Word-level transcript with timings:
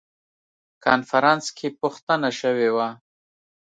کنفرانس 0.85 1.43
کې 1.57 1.67
پوښتنه 1.79 2.29
شوې 2.39 2.69
وه. 2.75 2.87